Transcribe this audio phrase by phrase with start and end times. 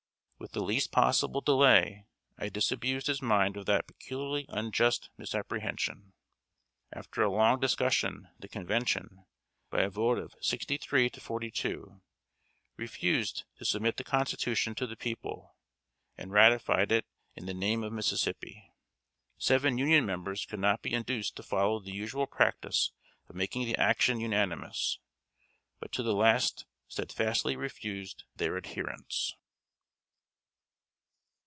[0.41, 6.13] With the least possible delay, I disabused his mind of that peculiarly unjust misapprehension.
[6.91, 9.23] After a long discussion, the Convention,
[9.69, 12.01] by a vote of fifty three to thirty two,
[12.75, 15.55] refused to submit the Constitution to the people,
[16.17, 17.05] and ratified it
[17.35, 18.73] in the name of Mississippi.
[19.37, 22.91] Seven Union members could not be induced to follow the usual practice
[23.29, 24.97] of making the action unanimous,
[25.79, 29.35] but to the last steadfastly refused their adherence.